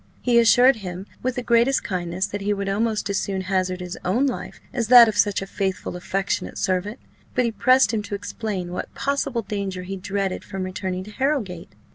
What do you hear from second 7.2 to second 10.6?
but he pressed him to explain what possible danger he dreaded